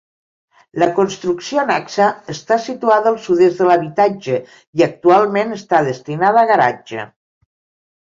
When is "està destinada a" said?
5.59-6.49